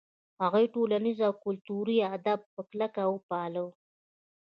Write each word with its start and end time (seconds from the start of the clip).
هغوی 0.43 0.65
ټولنیز 0.75 1.17
او 1.27 1.33
کلتوري 1.45 1.97
آداب 2.15 2.39
په 2.53 2.61
کلکه 2.69 3.01
وپالـل. 3.07 3.67